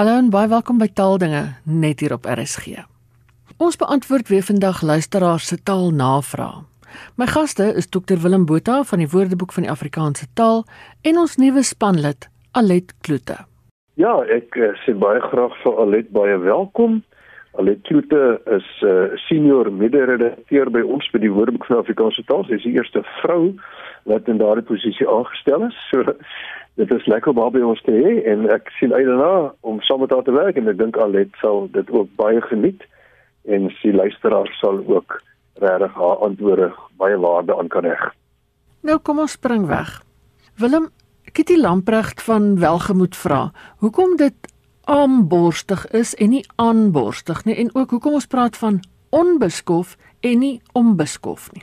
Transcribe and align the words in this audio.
Hallo 0.00 0.14
en 0.16 0.30
baie 0.32 0.48
welkom 0.48 0.78
by 0.80 0.86
Taaldinge 0.96 1.40
net 1.68 2.00
hier 2.00 2.14
op 2.14 2.24
RSG. 2.24 2.86
Ons 3.60 3.76
beantwoord 3.76 4.30
weer 4.32 4.46
vandag 4.46 4.78
luisteraars 4.80 5.50
se 5.50 5.58
taalnavrae. 5.60 6.62
My 7.20 7.26
gaste 7.28 7.66
is 7.76 7.90
Dr 7.92 8.16
Willem 8.22 8.46
Botha 8.48 8.78
van 8.88 9.02
die 9.04 9.10
Woordeboek 9.12 9.52
van 9.52 9.66
die 9.66 9.70
Afrikaanse 9.70 10.24
Taal 10.40 10.64
en 11.04 11.20
ons 11.20 11.36
nuwe 11.36 11.60
spanlid 11.68 12.30
Alet 12.56 12.94
Kloete. 13.04 13.36
Ja, 14.00 14.14
ek 14.24 14.56
uh, 14.56 14.72
sê 14.86 14.96
baie 14.96 15.20
graag 15.20 15.60
vir 15.66 15.84
Alet 15.84 16.08
baie 16.16 16.40
welkom. 16.46 17.02
Alet 17.60 17.84
Kloete 17.84 18.40
is 18.56 18.70
'n 18.80 18.86
uh, 18.86 19.04
eh, 19.04 19.18
senior 19.28 19.68
mede-redakteur 19.68 20.70
by 20.70 20.80
ons 20.80 21.10
by 21.12 21.20
die 21.20 21.34
Woordeboek 21.36 21.66
van 21.68 21.76
die 21.76 21.84
Afrikaanse 21.84 22.24
Taal. 22.24 22.48
Sy 22.48 22.56
is 22.56 22.64
die 22.64 22.78
eerste 22.80 23.04
vrou 23.20 23.52
wat 24.08 24.28
in 24.32 24.40
daardie 24.40 24.64
posisie 24.64 25.08
aangestel 25.08 25.68
is. 25.68 25.76
So 25.90 26.16
dit 26.74 26.90
is 26.90 27.06
lekker 27.06 27.32
om 27.32 27.52
by 27.52 27.62
ons 27.66 27.82
te 27.82 27.92
hê 27.92 28.20
en 28.30 28.46
ek 28.50 28.70
sien 28.78 28.92
uit 28.92 29.06
daarna 29.06 29.52
om 29.60 29.80
saam 29.80 30.00
met 30.00 30.10
haar 30.10 30.24
te 30.24 30.32
werk 30.32 30.56
en 30.56 30.68
ek 30.68 30.78
dink 30.78 30.96
Alet 30.96 31.32
sal 31.40 31.68
dit 31.72 31.90
ook 31.90 32.08
baie 32.16 32.40
geniet 32.40 32.86
en 33.44 33.70
sy 33.80 33.92
luisteraars 33.96 34.52
sal 34.60 34.80
ook 34.86 35.20
regtig 35.60 35.94
haar 35.94 36.22
antwoorde 36.26 36.70
baie 37.00 37.18
waarde 37.18 37.56
aan 37.56 37.68
kan 37.68 37.84
heg. 37.84 38.12
Nou 38.82 38.98
kom 38.98 39.18
ons 39.18 39.36
spring 39.36 39.66
weg. 39.68 40.00
Willem 40.60 40.88
Kitty 41.32 41.56
Lamprecht 41.56 42.22
van 42.22 42.58
Welgemoed 42.58 43.16
vra, 43.16 43.50
hoekom 43.78 44.16
dit 44.16 44.52
aanborstig 44.90 45.84
is 45.94 46.14
en 46.14 46.32
nie 46.34 46.44
aanborstig 46.56 47.44
nie 47.44 47.54
en 47.62 47.70
ook 47.74 47.90
hoekom 47.94 48.16
ons 48.18 48.26
praat 48.26 48.56
van 48.58 48.80
onbeskof 49.10 49.96
en 50.20 50.38
nie 50.38 50.56
onbeskof 50.74 51.50
nie. 51.52 51.62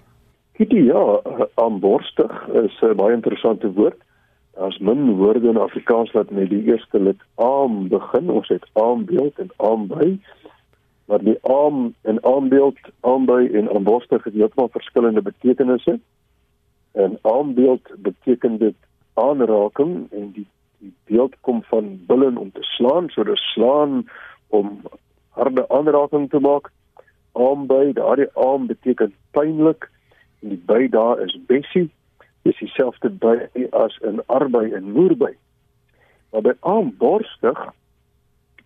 Kitty 0.57 0.87
ja, 0.87 1.03
aanborstig 1.55 2.47
is 2.63 2.77
'n 2.81 2.95
baie 2.95 3.13
interessante 3.13 3.71
woord. 3.73 3.99
Daar's 4.57 4.77
min 4.77 5.15
woorde 5.15 5.49
in 5.49 5.57
Afrikaans 5.57 6.11
wat 6.11 6.29
met 6.29 6.49
die 6.49 6.63
eerste 6.63 6.99
lid 6.99 7.21
aam 7.35 7.87
begin. 7.87 8.29
Ons 8.29 8.47
het 8.47 8.65
aambeeld 8.73 9.39
en 9.39 9.51
aamby 9.57 10.17
maar 11.07 11.23
die 11.23 11.37
arm 11.41 11.95
en 12.01 12.21
armbeeld 12.21 12.77
aanby 12.99 13.49
en 13.53 13.69
aanborstig 13.75 14.23
het 14.23 14.33
heeltemal 14.33 14.69
verskillende 14.71 15.21
betekenisse. 15.21 15.99
En 16.91 17.19
armbeeld 17.21 17.91
beteken 17.97 18.57
dit 18.57 18.75
aanraking 19.13 20.11
en 20.11 20.31
die 20.31 20.47
die 20.77 20.93
beeld 21.03 21.33
kom 21.41 21.63
van 21.63 21.99
billen 22.05 22.37
om 22.37 22.51
te 22.51 22.61
slaan, 22.61 23.09
so 23.09 23.23
dis 23.23 23.51
slaan 23.53 24.09
om 24.47 24.81
harde 25.29 25.69
aanraking 25.69 26.29
te 26.29 26.39
maak. 26.39 26.69
Aanby, 27.31 27.93
daardie 27.93 28.29
arm 28.33 28.67
beteken 28.67 29.13
pynlik 29.31 29.89
en 30.41 30.49
die 30.49 30.61
by 30.65 30.87
daar 30.93 31.21
is 31.21 31.39
bessie. 31.47 31.89
Dis 32.47 32.59
dieselfde 32.63 33.09
by 33.11 33.49
as 33.75 33.97
in 34.07 34.21
arbei 34.31 34.69
en 34.77 34.91
moerby. 34.95 35.33
Maar 36.31 36.45
by 36.45 36.53
aanborstig 36.69 37.59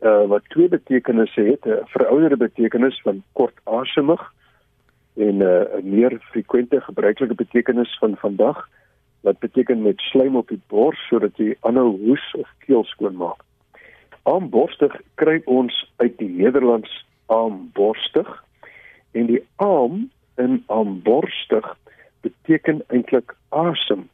uh, 0.01 0.25
wat 0.29 0.45
twee 0.53 0.69
betekenisse 0.69 1.41
het, 1.41 1.65
'n 1.65 1.87
verouderde 1.93 2.37
betekenis 2.37 3.01
van 3.01 3.23
kortasemig 3.33 4.21
en 5.17 5.41
uh, 5.41 5.49
'n 5.49 5.77
uh, 5.77 5.83
meer 5.83 6.19
frekwente 6.29 6.81
gebruikelike 6.81 7.35
betekenis 7.35 7.97
van 7.97 8.15
vandag 8.17 8.69
wat 9.21 9.39
beteken 9.39 9.81
met 9.81 9.99
slaim 9.99 10.35
op 10.35 10.47
die 10.47 10.61
bors 10.67 11.07
sodat 11.07 11.37
jy 11.37 11.55
aanhou 11.59 11.97
hoes 12.05 12.33
of 12.37 12.49
keel 12.65 12.83
skoon 12.83 13.15
maak. 13.15 13.41
Aamborstig 14.23 15.01
kry 15.15 15.41
ons 15.45 15.91
uit 15.95 16.17
die 16.17 16.29
Nederlands 16.29 17.05
aamborstig 17.25 18.43
en 19.11 19.25
die 19.25 19.43
aam 19.55 20.09
in 20.37 20.63
aamborstig 20.67 21.77
beteken 22.21 22.83
eintlik 22.87 23.35
asem. 23.49 24.09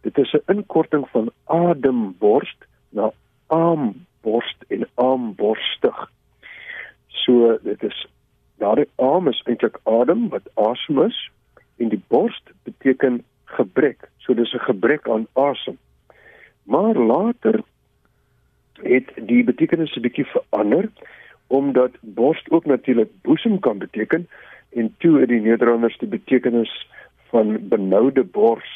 Dit 0.00 0.18
is 0.18 0.32
'n 0.32 0.42
inkorting 0.46 1.08
van 1.08 1.30
ademborst 1.44 2.64
na 2.90 3.12
aam 3.46 4.06
borst 4.22 4.64
en 4.68 4.86
armborstig. 4.94 6.10
So 7.06 7.58
dit 7.62 7.82
is 7.82 8.06
daardie 8.62 8.88
arm 8.96 9.28
is 9.28 9.42
eintlik 9.46 9.78
adem 9.84 10.28
wat 10.28 10.48
asem 10.54 11.02
is 11.02 11.18
en 11.76 11.88
die 11.88 12.02
borst 12.08 12.52
beteken 12.62 13.24
gebrek. 13.44 14.08
So 14.18 14.34
dis 14.34 14.54
'n 14.54 14.66
gebrek 14.68 15.08
aan 15.08 15.26
asem. 15.32 15.78
Maar 16.62 16.94
later 16.94 17.62
het 18.82 19.10
die 19.16 19.44
betekenis 19.44 19.96
'n 19.96 20.00
bietjie 20.00 20.26
verander 20.26 20.88
omdat 21.46 21.90
borst 22.00 22.50
ook 22.50 22.64
natuurlik 22.64 23.10
boesem 23.22 23.58
kan 23.58 23.78
beteken 23.78 24.28
en 24.70 24.94
toe 24.98 25.20
het 25.20 25.28
die 25.28 25.40
Nederlanders 25.40 25.98
die 25.98 26.08
betekenis 26.08 26.88
van 27.32 27.56
benoude 27.68 28.24
bors 28.24 28.72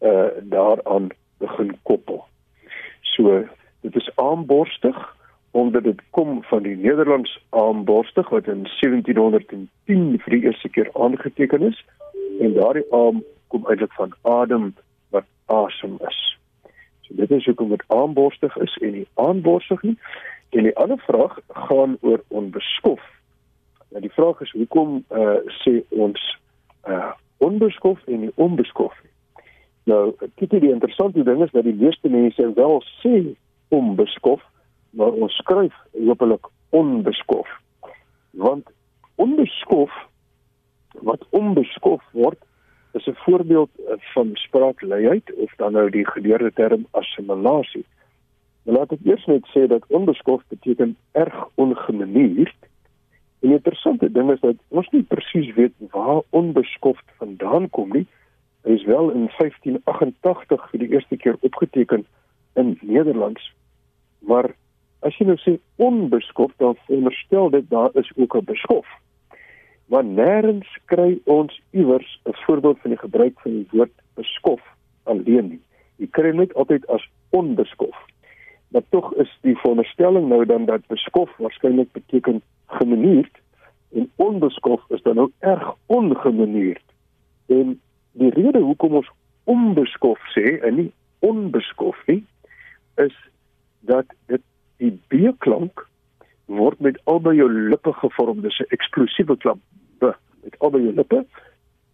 uh 0.00 0.34
daaraan 0.42 1.08
begin 1.38 1.76
koppel. 1.82 2.24
So 3.00 3.44
Dit 3.84 3.96
is 3.96 4.10
aamborstig 4.14 5.16
omdat 5.50 5.82
dit 5.82 6.00
kom 6.10 6.42
van 6.42 6.62
die 6.62 6.76
Nederlands 6.76 7.44
aamborstig 7.48 8.28
wat 8.28 8.46
in 8.46 8.62
1710 8.80 10.20
vir 10.22 10.32
die 10.32 10.42
eerste 10.42 10.68
keer 10.68 10.88
aangeteken 10.92 11.62
is 11.62 11.84
en 12.40 12.54
daardie 12.56 12.86
aam 12.90 13.20
kom 13.52 13.68
eintlik 13.68 13.92
van 13.92 14.14
adem 14.22 14.70
wat 15.12 15.28
asem 15.46 15.98
is. 16.08 16.22
So 17.00 17.14
dit 17.20 17.30
is 17.30 17.44
hoekom 17.44 17.68
dit 17.76 17.84
aamborstig 17.86 18.56
is 18.56 18.78
en 18.80 18.96
nie 18.96 19.06
aanborstig 19.14 19.82
nie. 19.82 19.98
En 20.56 20.64
die 20.64 20.76
ander 20.76 20.98
vraag 21.04 21.36
gaan 21.68 21.98
oor 22.00 22.24
onbeskof. 22.28 23.04
Nou 23.90 24.00
die 24.00 24.14
vraag 24.16 24.40
is 24.40 24.56
hoekom 24.56 25.02
uh, 25.12 25.36
sê 25.60 25.82
ons 25.88 26.24
onbeskof 27.54 28.06
en 28.06 28.20
nie 28.20 28.32
onbeskof. 28.34 28.94
Nou, 29.84 30.14
kyk 30.40 30.56
die 30.60 30.72
interessante 30.72 31.22
ding 31.22 31.42
is 31.44 31.52
dat 31.52 31.66
die 31.66 31.76
meeste 31.76 32.08
mense 32.08 32.50
wel 32.56 32.80
sê 33.02 33.20
onbeskof, 33.74 34.42
maar 34.96 35.12
ons 35.12 35.36
skryf 35.42 35.76
hopelik 35.92 36.48
onbeskof. 36.74 37.48
Want 38.30 38.70
onbeskof 39.20 39.92
wat 41.04 41.26
onbeskof 41.30 42.02
word 42.12 42.40
is 42.94 43.06
'n 43.06 43.18
voorbeeld 43.26 43.70
van 44.14 44.30
spraakleiheid 44.32 45.34
of 45.34 45.54
dan 45.56 45.72
nou 45.72 45.90
die 45.90 46.06
geleerde 46.06 46.52
term 46.52 46.86
assimilasie. 46.90 47.84
Maar 48.62 48.74
laat 48.74 48.92
ek 48.92 49.04
eers 49.04 49.26
net 49.26 49.46
sê 49.52 49.66
dat 49.66 49.84
onbeskof 49.88 50.42
beteken 50.48 50.96
erg 51.12 51.48
ongemanierd. 51.54 52.56
En 53.44 53.50
die 53.50 53.56
interessante 53.58 54.08
ding 54.12 54.30
is 54.32 54.40
dat 54.40 54.56
ons 54.72 54.86
nie 54.88 55.02
presies 55.04 55.50
weet 55.54 55.72
waar 55.92 56.22
onbeskof 56.30 57.00
vandaan 57.20 57.66
kom 57.76 57.90
nie. 57.92 58.06
Hy 58.64 58.78
is 58.78 58.86
wel 58.88 59.10
in 59.12 59.26
1588 59.36 60.62
vir 60.70 60.80
die 60.80 60.88
eerste 60.94 61.18
keer 61.20 61.36
opgeteken 61.44 62.06
in 62.56 62.70
Nederlands. 62.80 63.50
Maar 64.24 64.48
as 65.04 65.18
jy 65.20 65.26
nou 65.28 65.36
sê 65.42 65.58
onbeskof, 65.76 66.54
dan 66.56 66.78
veronderstel 66.86 67.52
dit 67.52 67.68
daar 67.68 67.92
is 68.00 68.08
ook 68.16 68.38
'n 68.40 68.48
beskof. 68.48 68.88
Maar 69.92 70.04
nêrens 70.04 70.70
kry 70.88 71.20
ons 71.24 71.60
iewers 71.76 72.20
'n 72.24 72.32
voorbeeld 72.46 72.80
van 72.80 72.96
die 72.96 73.04
gebruik 73.04 73.40
van 73.44 73.52
die 73.52 73.68
woord 73.76 73.92
beskof 74.14 74.62
alleen 75.02 75.48
nie. 75.48 75.60
Jy 75.96 76.08
kry 76.10 76.32
net 76.32 76.54
altyd 76.54 76.86
as 76.86 77.04
onbeskof. 77.30 77.96
Maar 78.68 78.88
tog 78.88 79.14
is 79.14 79.38
die 79.40 79.56
veronderstelling 79.56 80.28
nou 80.28 80.44
dan 80.46 80.64
dat 80.64 80.86
beskof 80.86 81.36
waarskynlik 81.36 81.92
beteken 81.92 82.42
gemanierd 82.66 83.40
en 83.94 84.10
onbeskof 84.16 84.82
is 84.88 85.02
dan 85.02 85.18
ook 85.18 85.32
erg 85.38 85.74
ongemanierd. 85.86 86.84
En 87.46 87.80
die 88.12 88.30
rede 88.30 88.58
hoekom 88.58 88.94
ons 88.94 89.10
onbeskof 89.44 90.18
sê 90.36 90.58
en 90.62 90.74
nie 90.74 90.92
onbeskof 91.18 92.06
nie 92.06 92.24
is 92.94 93.14
dat 93.80 94.06
dit 94.26 94.42
die 94.76 94.92
b-klank 95.08 95.86
word 96.46 96.80
met 96.80 96.98
albei 97.04 97.36
jou 97.36 97.48
lippe 97.52 97.92
gevorm, 97.92 98.40
dis 98.40 98.58
'n 98.60 98.72
eksplosiewe 98.76 99.36
klank. 99.36 99.60
B 99.98 100.12
met 100.42 100.58
albei 100.58 100.82
jou 100.82 100.94
lippe. 100.94 101.24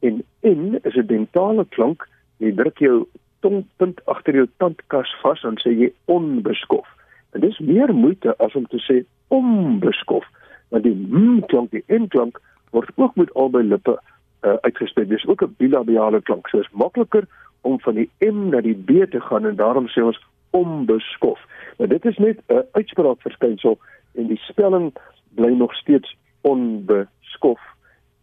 En 0.00 0.22
n 0.42 0.78
is 0.82 0.96
'n 0.96 1.06
dentale 1.06 1.66
klank, 1.68 2.08
jy 2.36 2.54
druk 2.54 2.78
jou 2.78 3.06
tongpunt 3.40 4.04
agter 4.04 4.34
jou 4.34 4.48
tandkas 4.56 5.14
vas 5.22 5.42
en 5.42 5.58
sê 5.58 5.70
jy 5.70 5.92
onbeskof. 6.04 6.88
En 7.32 7.40
dis 7.40 7.58
meer 7.58 7.94
moeite 7.94 8.36
as 8.38 8.54
om 8.54 8.66
te 8.66 8.78
sê 8.78 9.04
onbeskof, 9.28 10.26
want 10.70 10.86
die 10.86 10.96
m 11.10 11.42
klank, 11.46 11.70
die 11.70 11.84
n 11.88 12.08
klank 12.08 12.40
word 12.70 12.90
ook 12.96 13.14
met 13.16 13.34
albei 13.34 13.62
lippe 13.62 13.98
uh, 13.98 14.54
uitgespreek. 14.60 15.08
Dis 15.08 15.26
ook 15.26 15.42
'n 15.42 15.54
bilabiale 15.58 16.22
klank. 16.22 16.48
So 16.48 16.58
is 16.58 16.70
makliker 16.72 17.26
om 17.60 17.80
van 17.80 17.94
die 17.94 18.10
m 18.18 18.48
na 18.48 18.60
die 18.60 18.74
b 18.74 19.10
te 19.10 19.20
gaan 19.20 19.46
en 19.46 19.56
daarom 19.56 19.88
sê 19.88 20.02
ons 20.02 20.20
onbeskof. 20.50 21.40
Nou 21.78 21.88
dit 21.88 22.04
is 22.04 22.16
net 22.16 22.38
'n 22.48 22.64
uitspraak 22.72 23.20
verskynsel 23.20 23.78
en 24.14 24.26
die 24.26 24.40
spelling 24.48 24.92
bly 25.34 25.52
nog 25.52 25.74
steeds 25.74 26.16
onbeskof. 26.40 27.60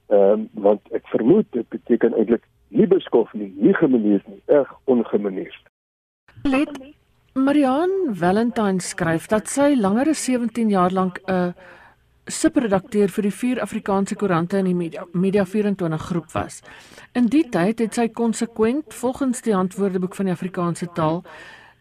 Ehm 0.07 0.21
um, 0.21 0.49
want 0.53 0.81
ek 0.91 1.07
vermoed 1.07 1.45
dit 1.51 1.69
beteken 1.69 2.13
eintlik 2.13 2.43
nie 2.67 2.87
beskof 2.87 3.33
nie, 3.33 3.53
nie 3.55 3.73
gemanierd 3.73 4.27
nie, 4.27 4.41
erg 4.45 4.73
ongemanierd. 4.83 5.63
Let 6.43 6.79
Marianne 7.33 8.13
Valentine 8.13 8.79
skryf 8.79 9.27
dat 9.27 9.47
sy 9.47 9.75
langer 9.77 10.09
as 10.09 10.23
17 10.25 10.69
jaar 10.69 10.91
lank 10.91 11.19
'n 11.25 11.53
subredakteur 12.27 13.11
vir 13.13 13.27
die 13.27 13.33
vier 13.33 13.61
Afrikaanse 13.63 14.15
koerante 14.15 14.59
in 14.61 14.69
die 14.69 14.75
Media, 14.75 15.05
Media 15.13 15.45
24 15.45 16.01
groep 16.09 16.31
was. 16.33 16.61
In 17.15 17.27
die 17.31 17.43
tyd 17.49 17.79
het 17.79 17.97
sy 17.97 18.07
konsekwent 18.09 18.93
volgens 18.93 19.41
die 19.41 19.55
Handwoordeboek 19.55 20.15
van 20.15 20.29
die 20.29 20.35
Afrikaanse 20.35 20.89
taal 20.93 21.23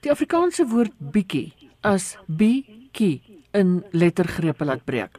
die 0.04 0.12
Afrikaanse 0.12 0.66
woord 0.70 0.94
bietjie 0.98 1.52
as 1.82 2.14
bietjie 2.26 3.22
in 3.56 3.80
lettergrepe 3.92 4.64
laat 4.64 4.84
breek. 4.84 5.18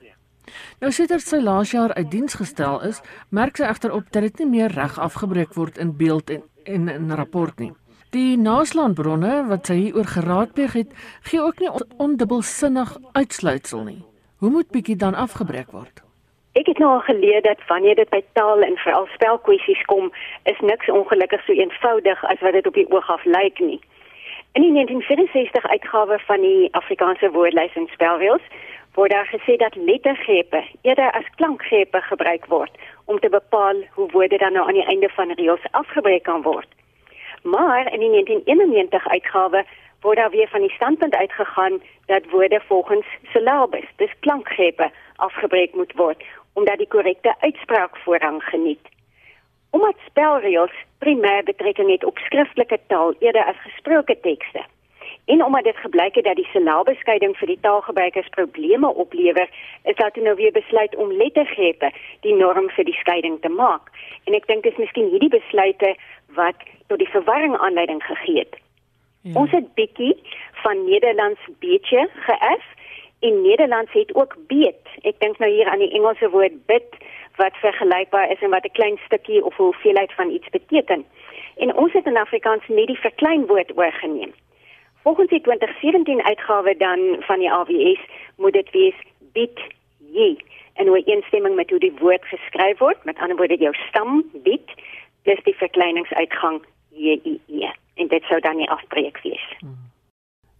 Nou 0.80 0.92
sedert 0.96 1.26
sy 1.28 1.42
laas 1.44 1.74
jaar 1.76 1.92
uit 1.98 2.12
diens 2.12 2.38
gestel 2.40 2.80
is, 2.88 3.02
merk 3.30 3.60
sy 3.60 3.68
egter 3.68 3.92
op 3.92 4.08
dat 4.12 4.24
dit 4.30 4.44
nie 4.44 4.52
meer 4.58 4.72
reg 4.72 4.96
afgebreek 5.00 5.58
word 5.58 5.78
in 5.82 5.96
beeld 5.98 6.32
en 6.32 6.46
en 6.68 6.90
in 6.90 7.12
rapport 7.12 7.60
nie. 7.60 7.72
Die 8.16 8.38
naslaanbronne 8.40 9.48
wat 9.50 9.70
sy 9.70 9.78
hieroor 9.82 10.08
geraadpleeg 10.12 10.76
het, 10.76 10.94
gee 11.28 11.42
ook 11.44 11.60
nie 11.64 11.72
ondubbelsinnig 12.04 12.96
uitsluitsel 13.14 13.84
nie. 13.88 14.02
Hoe 14.38 14.50
moet 14.50 14.70
bietjie 14.70 14.96
dan 14.96 15.16
afgebreek 15.18 15.72
word? 15.72 16.04
Ek 16.54 16.68
het 16.70 16.78
nou 16.78 16.92
al 16.92 17.06
geleer 17.10 17.42
dat 17.42 17.62
wanneer 17.68 17.96
dit 17.96 18.10
by 18.10 18.20
taal 18.38 18.62
en 18.62 18.76
veral 18.78 19.08
spelkwessies 19.14 19.82
kom, 19.90 20.12
is 20.44 20.60
niks 20.62 20.90
ongelukkig 20.90 21.42
so 21.46 21.54
eenvoudig 21.54 22.22
as 22.26 22.44
wat 22.46 22.54
dit 22.54 22.68
op 22.70 22.78
die 22.78 22.86
oog 22.94 23.10
af 23.10 23.26
lyk 23.26 23.58
nie. 23.60 23.80
In 24.54 24.62
die 24.62 24.72
1964 24.74 25.66
uitgawe 25.66 26.20
van 26.28 26.46
die 26.46 26.70
Afrikaanse 26.78 27.32
woordlys 27.34 27.74
en 27.82 27.90
spelreëls 27.96 28.46
word 28.94 29.12
daar 29.12 29.26
gesê 29.34 29.58
dat 29.58 29.76
lettergrepe 29.90 30.62
eerder 30.82 31.12
as 31.12 31.34
klankgrepe 31.42 32.02
gebruik 32.02 32.46
word 32.46 32.78
om 33.06 33.20
te 33.20 33.30
bepaal 33.30 33.82
hoe 33.98 34.10
woorde 34.12 34.38
dan 34.38 34.54
nou 34.54 34.68
aan 34.68 34.78
die 34.78 34.86
einde 34.86 35.10
van 35.18 35.34
reëls 35.34 35.66
afgebreek 35.72 36.24
kan 36.30 36.46
word. 36.46 36.70
Maar 37.42 37.90
in 37.94 38.00
die 38.06 38.14
1991 38.14 39.08
uitgawe 39.08 39.66
word 40.02 40.18
daar 40.18 40.30
weer 40.30 40.48
van 40.48 40.62
die 40.62 40.76
standpunt 40.76 41.16
uitgegaan 41.16 41.82
dat 42.06 42.30
woorde 42.30 42.62
volgens 42.68 43.06
syllabus, 43.34 43.88
dis 43.96 44.14
klankgrepe, 44.20 44.92
afgebreek 45.16 45.76
moet 45.76 45.94
word 45.96 46.24
omdat 46.58 46.78
die 46.78 46.88
korrekte 46.88 47.36
uitspraak 47.40 47.98
voorrang 47.98 48.44
geniet. 48.44 48.86
Omdat 49.70 49.96
spelreëls 50.06 50.74
primêr 51.04 51.44
betrekking 51.44 51.92
het 51.92 52.04
op 52.04 52.18
skriftelike 52.18 52.80
taal 52.88 53.14
eerder 53.20 53.46
as 53.46 53.62
gesproke 53.62 54.18
tekste. 54.22 54.64
En 55.26 55.44
omdat 55.44 55.64
dit 55.64 55.78
gebleik 55.78 56.16
het 56.16 56.24
dat 56.24 56.36
die 56.36 56.50
syllabeskeiding 56.52 57.38
vir 57.38 57.48
die 57.48 57.60
taalgebruikers 57.62 58.30
probleme 58.30 58.90
oplewer, 58.94 59.50
is 59.84 59.96
daar 59.96 60.12
toe 60.12 60.24
nou 60.24 60.36
weer 60.36 60.52
besluit 60.52 60.96
om 60.96 61.12
lettergrepe 61.12 61.92
die 62.26 62.34
norm 62.34 62.70
vir 62.70 62.90
die 62.90 63.00
skeiding 63.04 63.38
te 63.42 63.50
maak. 63.50 63.92
En 64.26 64.34
ek 64.34 64.48
dink 64.48 64.64
dit 64.64 64.72
is 64.72 64.82
miskien 64.82 65.12
hierdie 65.14 65.36
besluite 65.38 65.94
wat 66.40 66.64
tot 66.88 66.98
die 66.98 67.14
verwarring 67.14 67.58
aanleiding 67.58 68.02
gegee 68.04 68.40
het. 68.40 68.58
Ja. 69.28 69.40
Ons 69.40 69.52
het 69.52 69.74
bietjie 69.74 70.16
van 70.64 70.86
Nederlands 70.86 71.40
bietjie 71.60 72.08
geëf 72.28 72.66
en 73.20 73.42
Nederlands 73.42 73.92
het 73.92 74.16
ook 74.16 74.36
beet. 74.48 74.88
Ek 75.02 75.20
dink 75.20 75.38
nou 75.38 75.52
hier 75.52 75.68
aan 75.68 75.84
die 75.84 75.92
Engelse 75.92 76.30
woord 76.30 76.56
bit 76.66 76.96
wat 77.36 77.60
vergelykbaar 77.62 78.32
is 78.32 78.42
en 78.42 78.50
wat 78.56 78.66
'n 78.66 78.78
klein 78.80 78.98
stukkie 79.06 79.44
of 79.46 79.56
hoeveelheid 79.56 80.14
van 80.14 80.30
iets 80.30 80.50
beteken. 80.50 81.06
En 81.58 81.76
ons 81.76 81.94
het 81.94 82.06
in 82.06 82.18
Afrikaans 82.18 82.68
net 82.68 82.88
die 82.88 83.00
verkleinwoord 83.00 83.78
oorgeneem. 83.78 84.34
Volgens 85.04 85.30
die 85.30 85.42
2017 85.42 86.24
uitgawe 86.24 86.78
dan 86.78 87.00
van 87.20 87.40
die 87.40 87.52
AWS 87.52 88.00
moet 88.38 88.54
dit 88.54 88.70
wees 88.72 88.96
bit 89.34 89.60
jy 90.12 90.38
en 90.74 90.88
hoe 90.88 91.04
instemming 91.04 91.56
met 91.56 91.70
hoe 91.70 91.80
die 91.80 91.94
woord 92.00 92.26
geskryf 92.26 92.78
word, 92.78 93.04
met 93.04 93.18
ander 93.18 93.38
woorde 93.38 93.58
jou 93.58 93.74
stam 93.74 94.24
bit 94.34 94.70
dis 95.24 95.44
die 95.44 95.56
verkleiningsuitgang 95.56 96.62
JIE 96.98 97.70
en 97.98 98.08
dit 98.08 98.24
sou 98.30 98.40
dan 98.42 98.58
nie 98.58 98.70
afbreek 98.70 99.22
wees. 99.24 99.46
Hmm. 99.60 99.88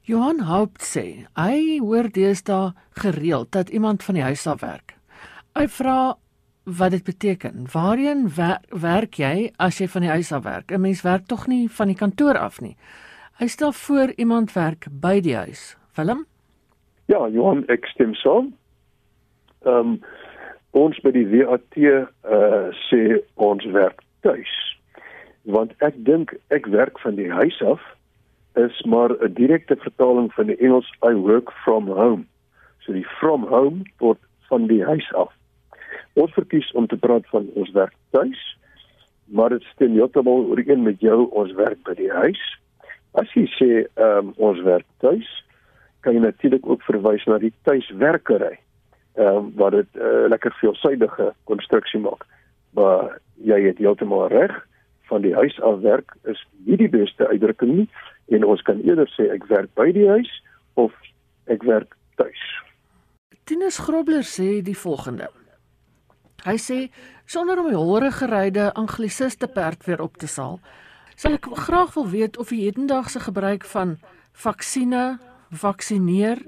Johan 0.08 0.40
Haupt 0.48 0.86
sê, 0.88 1.28
hy 1.36 1.80
hoor 1.84 2.08
deesdae 2.16 2.72
gereeld 2.96 3.52
dat 3.52 3.70
iemand 3.70 4.04
van 4.08 4.16
die 4.16 4.24
huis 4.24 4.46
af 4.48 4.62
werk. 4.62 4.96
Hy 5.58 5.66
vra 5.68 6.16
wat 6.64 6.92
dit 6.92 7.04
beteken. 7.04 7.68
Waarheen 7.74 8.30
wer 8.36 8.62
werk 8.72 9.20
jy 9.20 9.52
as 9.58 9.82
jy 9.82 9.88
van 9.92 10.06
die 10.06 10.12
huis 10.12 10.32
af 10.32 10.44
werk? 10.44 10.72
'n 10.72 10.82
Mens 10.82 11.02
werk 11.02 11.28
tog 11.28 11.48
nie 11.48 11.68
van 11.70 11.88
die 11.88 11.96
kantoor 11.96 12.38
af 12.38 12.62
nie. 12.62 12.78
Hy 13.40 13.48
stel 13.48 13.72
voor 13.72 14.14
iemand 14.16 14.54
werk 14.54 14.88
by 14.92 15.20
die 15.22 15.36
huis. 15.36 15.78
Willem? 15.96 16.26
Ja, 17.06 17.28
Johan, 17.28 17.64
ek 17.68 17.86
stem 17.86 18.14
saam. 18.14 18.54
Ehm 19.66 19.76
um, 19.76 20.00
ons 20.72 21.00
by 21.00 21.12
die 21.12 21.26
WAT 21.26 21.78
uh, 21.78 22.06
sê 22.90 23.20
ons 23.36 23.66
werk 23.66 24.04
tuis. 24.22 24.67
Want 25.48 25.74
ek 25.86 25.96
dink 26.08 26.34
ek 26.52 26.68
werk 26.74 27.00
van 27.00 27.16
die 27.16 27.30
huis 27.32 27.58
af 27.64 27.84
is 28.60 28.82
maar 28.84 29.12
'n 29.16 29.34
direkte 29.34 29.76
vertaling 29.76 30.34
van 30.34 30.46
die 30.52 30.58
Engels 30.58 30.90
I 31.06 31.14
work 31.14 31.52
from 31.64 31.88
home. 31.88 32.26
So 32.80 32.94
die 32.94 33.08
from 33.20 33.48
home 33.48 33.86
word 33.98 34.20
van 34.50 34.68
die 34.68 34.84
huis 34.84 35.14
af. 35.14 35.32
Ons 36.14 36.34
verkies 36.34 36.72
om 36.72 36.88
te 36.88 36.98
praat 36.98 37.28
van 37.28 37.50
ons 37.54 37.72
werk 37.72 37.94
tuis, 38.12 38.58
maar 39.26 39.50
dit 39.50 39.64
stem 39.64 39.94
heeltemal 39.94 40.46
ooreen 40.46 40.84
met 40.84 41.00
jou 41.00 41.30
ons 41.32 41.52
werk 41.52 41.84
by 41.84 41.94
die 41.94 42.12
huis. 42.12 42.42
As 43.14 43.34
jy 43.34 43.46
sê 43.46 43.86
um, 43.96 44.34
ons 44.38 44.62
werk 44.62 44.86
tuis, 44.98 45.44
kan 46.00 46.14
jy 46.14 46.20
natuurlik 46.20 46.66
ook 46.66 46.82
verwys 46.82 47.26
na 47.26 47.38
die 47.38 47.54
tuiswerkery. 47.64 48.58
Ehm 49.16 49.36
um, 49.36 49.54
wat 49.56 49.72
dit 49.72 49.88
'n 49.94 50.00
uh, 50.00 50.30
lekker 50.30 50.52
veelsidige 50.60 51.34
konstruksie 51.44 52.00
maak 52.00 52.26
maar 52.78 53.18
jy 53.42 53.60
het 53.68 53.80
heeltemal 53.82 54.28
reg 54.34 54.54
van 55.10 55.22
die 55.22 55.34
huis 55.36 55.58
af 55.62 55.80
werk 55.82 56.16
is 56.24 56.40
nie 56.66 56.78
die 56.78 56.92
beste 56.92 57.28
uitdrukking 57.28 57.74
nie 57.82 57.90
en 58.36 58.44
ons 58.44 58.62
kan 58.68 58.82
eerder 58.84 59.10
sê 59.16 59.30
ek 59.34 59.48
werk 59.52 59.74
by 59.80 59.92
die 59.96 60.08
huis 60.08 60.32
of 60.76 60.94
ek 61.48 61.64
werk 61.64 61.96
tuis. 62.20 62.44
Tinus 63.48 63.80
Grobler 63.80 64.26
sê 64.28 64.62
die 64.62 64.76
volgende. 64.76 65.30
Hy 66.44 66.58
sê 66.60 66.80
sonder 67.26 67.60
om 67.60 67.70
die 67.72 67.80
hoore 67.80 68.12
geryde 68.12 68.70
anglisiste 68.76 69.48
perd 69.48 69.86
weer 69.88 70.04
op 70.04 70.20
te 70.20 70.28
saal, 70.28 70.60
sal 71.16 71.38
ek 71.38 71.48
graag 71.66 71.96
wil 71.96 72.10
weet 72.12 72.38
of 72.38 72.52
die 72.54 72.66
hedendaagse 72.66 73.24
gebruik 73.24 73.66
van 73.72 73.98
vaksines, 74.38 75.24
vaksineer, 75.52 76.44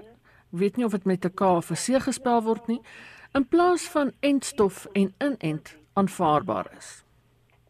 weet 0.51 0.77
nie 0.77 0.85
of 0.85 0.91
dit 0.91 1.05
met 1.05 1.25
'n 1.25 1.33
K 1.33 1.41
of 1.41 1.71
'n 1.71 1.75
C 1.75 1.99
gespel 1.99 2.43
word 2.43 2.67
nie, 2.67 2.81
in 3.33 3.47
plaas 3.47 3.87
van 3.87 4.11
entstof 4.19 4.87
en 4.93 5.13
inent 5.19 5.75
aanvaarbaar 5.93 6.67
is. 6.77 7.03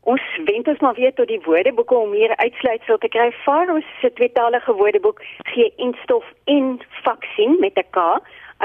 Ons 0.09 0.21
wend 0.45 0.67
ons 0.67 0.79
maar 0.79 0.95
weer 0.97 1.13
tot 1.13 1.27
die 1.29 1.41
woordeboeke 1.45 1.95
om 1.95 2.09
meer 2.09 2.31
uitsluitsel 2.35 2.97
te 2.97 3.09
kry. 3.13 3.27
Faros 3.43 3.85
se 4.01 4.09
tweetalige 4.17 4.73
woordeboek 4.73 5.19
gee 5.51 5.67
instof 5.85 6.25
en 6.53 6.79
vaksin 7.03 7.57
met 7.59 7.77
'n 7.77 7.85
K 7.95 7.97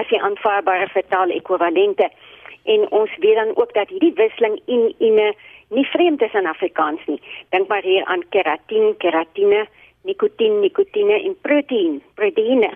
as 0.01 0.09
die 0.09 0.23
aanvaarbare 0.23 0.89
vertaal 0.89 1.29
ekwivalente. 1.29 2.09
En 2.65 2.91
ons 2.91 3.17
weet 3.19 3.35
dan 3.35 3.57
ook 3.57 3.75
dat 3.75 3.89
hierdie 3.89 4.13
wisseling 4.15 4.61
in 4.67 4.95
in 4.99 5.35
nie 5.69 5.87
vreemd 5.87 6.23
is 6.23 6.35
aan 6.35 6.53
Afrikaans 6.55 7.01
nie. 7.07 7.21
Dink 7.49 7.69
maar 7.69 7.83
hier 7.83 8.05
aan 8.05 8.29
keratin, 8.29 8.95
keratine, 8.97 9.67
nikotien, 10.03 10.61
nikotine 10.61 11.23
en 11.23 11.37
proteïen, 11.41 12.03
proteïene. 12.15 12.71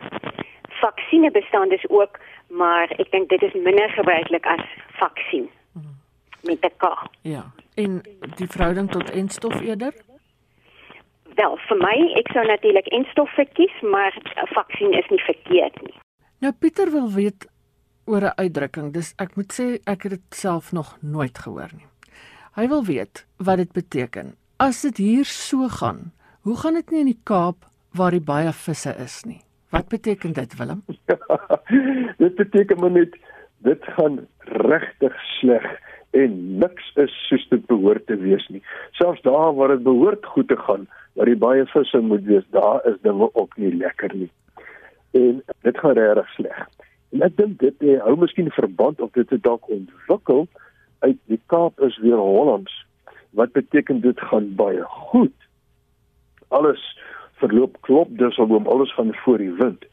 Vaksine 0.69 1.31
bestaan 1.31 1.69
dus 1.69 1.89
ook, 1.89 2.19
maar 2.49 2.91
ek 2.97 3.11
dink 3.11 3.29
dit 3.29 3.43
is 3.43 3.53
minder 3.53 3.91
gebruiklik 3.91 4.47
as 4.47 4.65
vaksin 4.89 5.51
met 6.43 6.61
'n 6.65 6.73
K. 6.77 7.09
Ja. 7.23 7.45
En 7.75 8.01
die 8.37 8.47
verhouding 8.47 8.91
tot 8.91 9.11
enstof 9.11 9.61
eerder? 9.61 9.95
Wel, 11.35 11.57
vir 11.57 11.77
my, 11.77 11.97
ek 12.19 12.33
sou 12.33 12.47
natuurlik 12.47 12.87
enstof 12.87 13.31
verkies, 13.35 13.81
maar 13.81 14.13
'n 14.17 14.47
vaksin 14.47 14.93
is 14.93 15.09
nie 15.09 15.23
verkeerd 15.23 15.83
nie. 15.83 15.95
Nou 16.39 16.53
Pieter 16.53 16.91
wil 16.91 17.11
weet 17.11 17.47
oor 18.05 18.23
'n 18.23 18.37
uitdrukking. 18.37 18.93
Dis 18.93 19.15
ek 19.17 19.37
moet 19.37 19.53
sê 19.53 19.67
ek 19.85 20.03
het 20.03 20.11
dit 20.11 20.35
self 20.35 20.73
nog 20.73 20.97
nooit 21.01 21.39
gehoor 21.39 21.71
nie. 21.77 21.87
Hy 22.55 22.69
wil 22.69 22.85
weet 22.85 23.27
wat 23.37 23.57
dit 23.57 23.73
beteken. 23.73 24.35
As 24.57 24.83
dit 24.83 24.97
hier 24.97 25.25
so 25.25 25.69
gaan, 25.69 26.13
hoe 26.41 26.57
gaan 26.57 26.75
dit 26.75 26.91
nie 26.91 27.01
in 27.01 27.13
die 27.13 27.21
Kaap 27.25 27.57
waar 27.93 28.11
die 28.11 28.25
baie 28.25 28.53
visse 28.53 28.95
is 28.99 29.25
nie? 29.25 29.41
Wat 29.71 29.89
beteken 29.89 30.33
dit, 30.33 30.57
Willem? 30.57 30.83
dit 32.25 32.35
beteken 32.35 32.81
maar 32.81 32.91
net 32.91 33.17
dit 33.59 33.85
gaan 33.85 34.27
regtig 34.41 35.15
sleg 35.41 35.67
en 36.11 36.59
niks 36.59 36.91
is 36.95 37.13
soos 37.29 37.45
dit 37.49 37.67
behoort 37.67 38.07
te 38.07 38.17
wees 38.17 38.47
nie. 38.49 38.63
Selfs 38.97 39.23
daar 39.23 39.55
waar 39.55 39.75
dit 39.75 39.83
behoort 39.83 40.27
goed 40.27 40.49
te 40.49 40.57
gaan, 40.57 40.89
waar 41.13 41.29
die 41.29 41.37
baie 41.37 41.67
visse 41.67 42.01
moet 42.01 42.25
wees, 42.25 42.47
daar 42.51 42.81
is 42.89 42.97
dinge 43.03 43.29
ook 43.35 43.57
nie 43.57 43.75
lekker 43.77 44.15
nie. 44.15 44.31
En 45.11 45.43
dit 45.63 45.79
gaan 45.79 45.99
regtig 45.99 46.31
sleg. 46.37 46.67
En 47.13 47.25
ek 47.25 47.37
dink 47.37 47.59
dit 47.61 47.85
hy 47.85 47.99
hou 48.05 48.17
miskien 48.21 48.51
verband 48.53 49.01
of 49.01 49.13
dit 49.17 49.31
dalk 49.43 49.69
ontwikkel 49.73 50.47
uit 51.05 51.19
die 51.31 51.41
Kaap 51.53 51.81
is 51.85 51.97
weer 52.05 52.21
Hollands. 52.21 52.73
Wat 53.37 53.53
beteken 53.53 54.01
dit 54.01 54.21
gaan 54.31 54.55
baie 54.57 54.85
goed? 55.09 55.35
Alles 56.49 56.83
verloop 57.41 57.77
klop 57.87 58.11
dus 58.19 58.39
om 58.39 58.67
alles 58.67 58.93
van 58.95 59.15
voor 59.25 59.39
die 59.39 59.53
wind. 59.53 59.85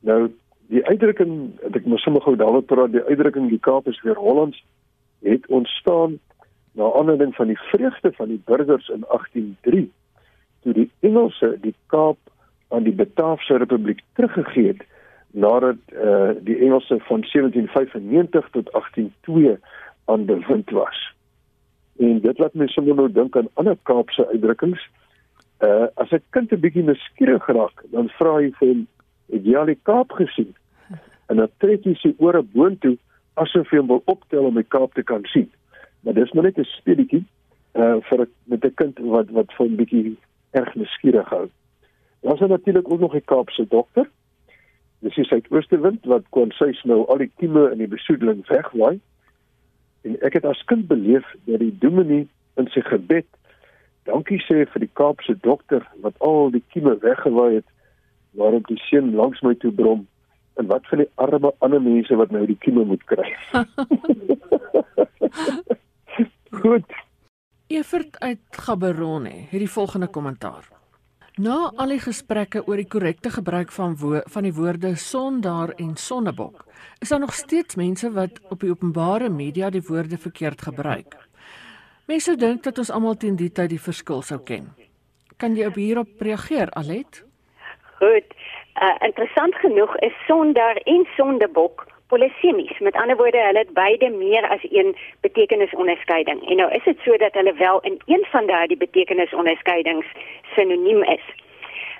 Nou 0.00 0.30
die 0.72 0.84
uitdrukking, 0.88 1.52
ek 1.68 1.84
moet 1.84 2.00
sommer 2.00 2.22
gou 2.24 2.32
daaroor 2.36 2.64
praat, 2.64 2.94
die 2.94 3.04
uitdrukking 3.04 3.50
die 3.50 3.60
Kaap 3.60 3.88
is 3.88 4.00
weer 4.02 4.16
Hollands 4.16 4.62
het 5.22 5.46
ontstaan 5.46 6.18
na 6.72 6.92
aanleiding 6.92 7.34
van 7.34 7.46
die 7.46 7.58
vreugde 7.58 8.12
van 8.12 8.28
die 8.28 8.42
burgers 8.44 8.88
in 8.88 9.04
1803 9.08 9.92
toe 10.62 10.72
die 10.72 10.90
Engelse 11.00 11.58
die 11.60 11.74
Kaap 11.86 12.18
aan 12.68 12.82
die 12.82 12.94
Bataafse 12.94 13.56
Republiek 13.56 14.00
teruggegee 14.12 14.66
het 14.66 14.84
nadat 15.30 15.76
uh, 15.92 16.30
die 16.40 16.58
Engelse 16.58 16.98
van 17.08 17.20
1795 17.20 18.48
tot 18.50 18.72
1802 18.72 19.58
aan 20.04 20.24
bewind 20.24 20.70
was. 20.70 21.14
En 21.98 22.20
dit 22.20 22.38
laat 22.38 22.54
my 22.54 22.66
sommer 22.66 22.94
nou 22.94 23.12
dink 23.12 23.36
aan 23.36 23.48
ander 23.54 23.76
Kaapse 23.82 24.26
uitdrukkings. 24.28 24.88
Uh 25.62 25.86
as 25.94 26.10
'n 26.10 26.22
kind 26.30 26.52
'n 26.52 26.60
bietjie 26.60 26.82
nuuskierig 26.82 27.46
raak, 27.46 27.84
dan 27.90 28.08
vra 28.08 28.34
hy 28.36 28.50
vir 28.58 28.68
hom, 28.68 28.86
"Het 29.30 29.44
jy 29.44 29.56
al 29.56 29.66
die 29.66 29.78
Kaap 29.82 30.12
gesien?" 30.12 30.54
en 31.26 31.36
dan 31.36 31.48
trek 31.62 31.84
hy 31.84 31.94
sy 32.00 32.12
ore 32.18 32.42
boontoe 32.42 32.96
asof 33.34 33.70
hy 33.70 33.80
hom 33.80 33.90
wil 33.90 34.02
optel 34.04 34.48
om 34.48 34.58
die 34.60 34.68
Kaap 34.68 34.94
te 34.94 35.02
kan 35.02 35.24
sien. 35.32 35.50
Maar 36.02 36.14
dis 36.14 36.32
maar 36.32 36.44
net 36.44 36.58
'n 36.58 36.64
speletjie 36.64 37.24
uh 37.74 37.96
vir 38.08 38.28
met 38.44 38.64
'n 38.64 38.74
kind 38.74 38.98
wat 38.98 39.30
wat 39.30 39.52
vir 39.52 39.66
'n 39.66 39.76
bietjie 39.76 40.16
erg 40.50 40.74
nuuskierig 40.74 41.28
hou. 41.28 41.48
Is 42.20 42.38
daar 42.38 42.48
natuurlik 42.48 42.90
ook 42.92 43.00
nog 43.00 43.14
'n 43.14 43.24
Kaapse 43.24 43.66
dokter. 43.68 44.10
Dis 44.98 45.14
die 45.14 45.24
suidoostewind 45.24 46.04
wat 46.04 46.24
kon 46.30 46.50
sy 46.50 46.74
nou 46.84 47.06
al 47.06 47.18
die 47.18 47.32
kieme 47.36 47.70
in 47.70 47.78
die 47.78 47.88
besoedeling 47.88 48.46
wegwaai. 48.46 49.00
En 50.02 50.20
ek 50.20 50.32
het 50.32 50.44
as 50.44 50.64
kind 50.64 50.86
beleef 50.86 51.34
dat 51.44 51.58
die 51.58 51.78
dominee 51.78 52.28
in 52.56 52.68
sy 52.68 52.80
gebed 52.80 53.26
dankie 54.02 54.38
sê 54.38 54.66
vir 54.66 54.80
die 54.80 54.90
Kaapse 54.92 55.36
dokter 55.40 55.86
wat 56.02 56.18
al 56.18 56.50
die 56.50 56.64
kieme 56.68 56.98
weggewaai 56.98 57.54
het 57.54 57.68
waarop 58.30 58.66
die 58.66 58.80
seun 58.88 59.14
langs 59.14 59.40
my 59.40 59.54
toe 59.54 59.72
brom 59.72 60.06
en 60.60 60.66
wat 60.66 60.86
van 60.90 60.98
die 61.04 61.10
arme 61.14 61.52
ander 61.58 61.82
mense 61.82 62.16
wat 62.16 62.30
nou 62.30 62.46
die 62.46 62.58
kieme 62.60 62.84
moet 62.84 63.04
kry. 63.04 63.28
Goed. 66.62 67.00
Evert 67.72 68.20
uit 68.20 68.38
Gaborone 68.50 69.32
het 69.48 69.60
die 69.62 69.70
volgende 69.70 70.06
kommentaar. 70.12 70.68
Na 71.40 71.72
al 71.80 71.94
die 71.94 72.02
gesprekke 72.02 72.60
oor 72.68 72.76
die 72.76 72.88
korrekte 72.88 73.30
gebruik 73.32 73.70
van 73.72 73.94
wo 73.96 74.20
van 74.34 74.44
die 74.44 74.52
woorde 74.52 74.90
sondaar 75.00 75.72
en 75.80 75.96
sonnebok, 75.96 76.66
is 77.00 77.08
daar 77.08 77.22
nog 77.22 77.32
steeds 77.32 77.74
mense 77.80 78.10
wat 78.12 78.36
op 78.52 78.60
die 78.60 78.70
openbare 78.70 79.30
media 79.32 79.70
die 79.70 79.82
woorde 79.88 80.18
verkeerd 80.18 80.62
gebruik. 80.62 81.16
Mense 82.06 82.36
dink 82.36 82.62
dat 82.62 82.78
ons 82.78 82.90
almal 82.90 83.16
teen 83.16 83.36
die 83.40 83.48
tyd 83.48 83.70
die 83.72 83.80
verskil 83.80 84.20
sou 84.22 84.42
ken. 84.44 84.68
Kan 85.40 85.56
jy 85.56 85.66
op 85.70 85.78
hierop 85.80 86.20
reageer, 86.20 86.68
Alet? 86.76 87.22
Goed. 88.02 88.24
Uh, 88.82 88.94
interessant 88.98 89.54
genoeg 89.54 89.96
is 89.96 90.12
sondaar 90.26 90.76
en 90.76 91.06
sondebok 91.16 91.86
polisemies. 92.06 92.78
Met 92.78 92.94
ander 92.94 93.16
woorde, 93.16 93.38
hulle 93.38 93.58
het 93.58 93.72
beide 93.72 94.08
meer 94.10 94.48
as 94.48 94.64
een 94.70 94.96
betekenisonderskeiding. 95.20 96.48
En 96.48 96.56
nou 96.56 96.70
is 96.72 96.84
dit 96.84 96.98
so 97.04 97.16
dat 97.16 97.32
hulle 97.32 97.54
wel 97.54 97.80
in 97.80 98.00
een 98.06 98.26
van 98.30 98.46
daardie 98.46 98.76
betekenisonderskeidings 98.76 100.06
sinoniem 100.54 101.02
is. 101.02 101.24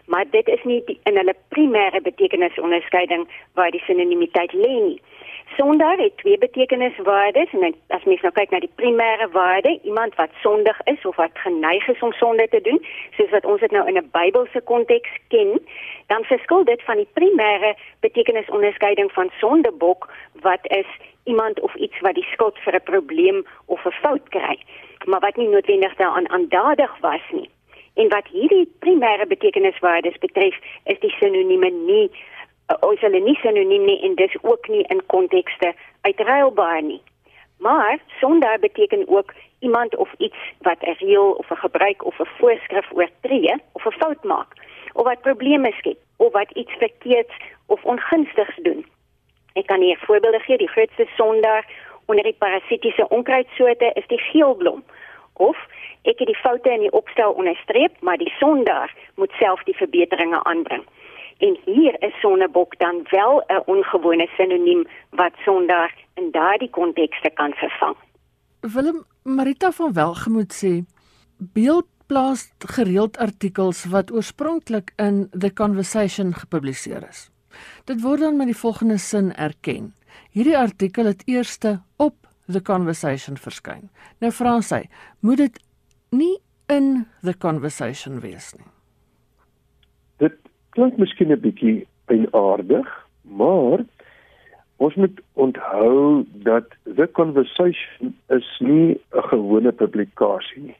Maar 0.06 0.24
dit 0.30 0.48
is 0.48 0.62
nie 0.64 0.82
die, 0.84 0.98
in 1.02 1.16
hulle 1.16 1.34
primêre 1.48 2.00
betekenisonderskeiding 2.02 3.28
waar 3.54 3.70
die 3.70 3.84
sinonimiteit 3.86 4.52
lê 4.52 4.74
nie. 4.88 5.00
Sondag 5.56 5.96
het 5.98 6.16
twee 6.16 6.38
betekeniswaardes 6.38 7.52
en 7.52 7.74
as 7.88 8.04
mens 8.04 8.20
nou 8.24 8.32
kyk 8.32 8.50
na 8.50 8.60
die 8.62 8.70
primêre 8.80 9.26
waarde, 9.34 9.78
iemand 9.82 10.14
wat 10.14 10.30
sondig 10.40 10.78
is 10.84 11.04
of 11.04 11.16
wat 11.16 11.34
geneig 11.44 11.88
is 11.88 12.00
om 12.00 12.12
sonde 12.12 12.46
te 12.48 12.60
doen, 12.60 12.80
soos 13.16 13.30
wat 13.30 13.44
ons 13.44 13.60
dit 13.60 13.70
nou 13.70 13.86
in 13.88 13.98
'n 13.98 14.10
Bybelse 14.12 14.60
konteks 14.70 15.10
ken, 15.28 15.60
dan 16.06 16.24
verskil 16.24 16.64
dit 16.64 16.82
van 16.82 16.96
die 16.96 17.08
primêre 17.18 17.74
betekenisonderskeiding 18.00 19.12
van 19.12 19.30
sondebok 19.40 20.08
wat 20.40 20.62
is 20.62 20.88
iemand 21.24 21.60
of 21.60 21.74
iets 21.74 22.00
wat 22.00 22.14
die 22.14 22.28
skuld 22.32 22.58
vir 22.58 22.74
'n 22.74 22.90
probleem 22.92 23.44
of 23.66 23.84
'n 23.86 23.98
fout 24.02 24.28
kry, 24.28 24.58
maar 25.04 25.20
wat 25.20 25.36
nie 25.36 25.48
noodwendig 25.48 25.94
daaraan 25.94 26.30
aandadig 26.30 26.98
was 27.00 27.26
nie. 27.30 27.50
En 27.94 28.08
wat 28.08 28.26
hierdie 28.26 28.72
primêre 28.78 29.26
betekeniswaardes 29.26 30.18
betref, 30.18 30.56
is 30.84 30.98
die 31.00 31.14
sinonieme 31.20 31.70
nie 31.70 32.10
ons 32.80 33.00
hulle 33.00 33.20
nie 33.20 33.38
sinoniem 33.42 33.84
nie 33.84 34.00
en 34.02 34.14
dis 34.14 34.36
ook 34.42 34.68
nie 34.68 34.84
in 34.88 35.06
kontekste 35.06 35.74
uitruilbaar 36.00 36.82
nie. 36.82 37.02
Maar 37.58 37.98
sonder 38.20 38.58
beteken 38.58 39.08
ook 39.08 39.34
iemand 39.58 39.96
of 39.96 40.14
iets 40.18 40.38
wat 40.60 40.80
'n 40.80 40.96
reël 40.98 41.30
of 41.30 41.50
'n 41.50 41.62
gebruik 41.66 42.04
of 42.04 42.18
'n 42.18 42.32
voorskrif 42.38 42.88
oortree 42.92 43.54
of 43.72 43.86
'n 43.86 43.98
fout 44.00 44.24
maak 44.24 44.50
of 44.92 45.04
wat 45.04 45.20
probleme 45.20 45.72
skep 45.72 45.98
of 46.16 46.32
wat 46.32 46.50
iets 46.50 46.72
verkeerd 46.78 47.32
of 47.66 47.84
ongunstigs 47.84 48.56
doen. 48.62 48.86
Ek 49.52 49.66
kan 49.66 49.80
hier 49.80 49.98
voorbeelde 49.98 50.38
gee, 50.38 50.56
die 50.56 50.68
grootste 50.68 51.06
sonder 51.16 51.64
onder 52.06 52.24
die 52.24 52.38
parasitiese 52.38 53.08
onkruidsoorte 53.08 53.90
is 53.94 54.06
die 54.06 54.18
geelblom 54.18 54.84
of 55.32 55.56
ek 56.02 56.18
het 56.18 56.26
die 56.26 56.42
foute 56.42 56.70
in 56.70 56.80
die 56.80 56.92
opstel 56.92 57.32
onderstreep, 57.32 58.00
maar 58.00 58.16
die 58.16 58.32
sonder 58.38 58.94
moet 59.14 59.32
self 59.38 59.62
die 59.62 59.76
verbeteringe 59.76 60.44
aanbring. 60.44 60.84
En 61.38 61.58
hier 61.64 62.02
is 62.02 62.20
sonnebok 62.20 62.78
dan 62.78 63.06
wel 63.10 63.44
'n 63.48 63.62
ongewone 63.66 64.28
sinoniem 64.36 64.86
wat 65.10 65.32
sonder 65.44 65.94
in 66.14 66.30
daardie 66.30 66.70
kontekste 66.70 67.30
kan 67.34 67.52
vervang. 67.52 67.96
Willem 68.60 69.04
Marita 69.22 69.72
van 69.72 69.92
Welgemoot 69.92 70.52
sê 70.52 70.84
beeld 71.38 71.86
plaas 72.06 72.50
gereeld 72.58 73.18
artikels 73.18 73.84
wat 73.84 74.12
oorspronklik 74.12 74.92
in 74.96 75.28
The 75.38 75.52
Conversation 75.52 76.34
gepubliseer 76.34 77.08
is. 77.08 77.30
Dit 77.84 78.02
word 78.02 78.20
dan 78.20 78.36
met 78.36 78.46
die 78.52 78.56
volgende 78.56 78.98
sin 78.98 79.32
erken. 79.34 79.94
Hierdie 80.30 80.58
artikel 80.58 81.04
het 81.04 81.22
eerste 81.24 81.80
op 81.96 82.28
The 82.46 82.62
Conversation 82.62 83.36
verskyn. 83.36 83.90
Nou 84.20 84.32
vra 84.32 84.58
sy, 84.60 84.84
moet 85.20 85.36
dit 85.36 85.58
nie 86.10 86.36
in 86.72 87.06
The 87.22 87.36
Conversation 87.38 88.20
wees 88.20 88.52
nie? 88.58 88.71
Klink 90.72 90.96
miskien 90.96 91.32
'n 91.32 91.40
bietjie 91.40 91.86
eienaardig, 92.08 92.88
maar 93.22 93.84
ons 94.76 94.94
moet 94.94 95.20
onthou 95.32 96.24
dat 96.32 96.64
The 96.96 97.08
Conversation 97.12 98.14
is 98.28 98.48
nie 98.58 99.00
'n 99.12 99.22
gewone 99.32 99.72
publikasie 99.72 100.62
nie. 100.62 100.76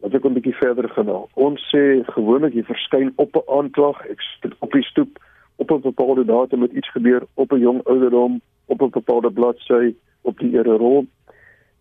Wat 0.00 0.14
ek 0.14 0.24
'n 0.24 0.32
bietjie 0.32 0.56
verder 0.56 0.88
gaan 0.88 1.06
nou. 1.06 1.26
Ons 1.34 1.60
sê 1.74 2.04
gewoonlik 2.04 2.54
jy 2.54 2.62
verskyn 2.62 3.12
op 3.16 3.36
'n 3.36 3.48
aanklag, 3.58 4.06
ek 4.06 4.20
sit 4.20 4.52
op 4.58 4.72
die 4.72 4.84
stoep 4.84 5.18
op 5.56 5.70
'n 5.70 5.80
bepaalde 5.80 6.24
datum 6.24 6.60
met 6.60 6.72
iets 6.72 6.90
gebeur 6.90 7.22
op 7.34 7.52
'n 7.52 7.60
jong 7.60 7.82
ouderdom, 7.84 8.40
op 8.66 8.82
'n 8.82 8.90
bepaalde 8.90 9.30
bladsy 9.30 9.94
op 10.22 10.38
die 10.38 10.52
ere 10.52 10.76
rol 10.76 11.06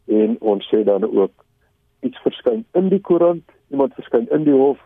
en 0.06 0.36
ons 0.39 0.74
sê 0.74 0.84
dan 0.84 1.03
ook 1.03 1.32
iets 2.00 2.17
verskyn 2.22 2.65
in 2.74 2.89
die 2.89 3.01
koerant, 3.01 3.44
iemand 3.72 3.94
verskyn 3.94 4.29
in 4.29 4.44
die 4.44 4.53
hof, 4.53 4.79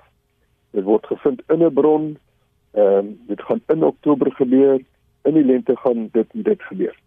dit 0.72 0.84
word 0.84 1.06
gevind 1.06 1.42
in 1.48 1.64
'n 1.64 1.74
bron, 1.74 2.18
ehm 2.72 2.98
um, 2.98 3.20
dit 3.28 3.42
gaan 3.42 3.62
in 3.68 3.84
Oktober 3.84 4.32
gebeur, 4.32 4.82
in 5.24 5.34
die 5.34 5.46
lente 5.46 5.76
gaan 5.76 6.10
dit 6.12 6.28
dit 6.32 6.62
gebeur. 6.62 6.98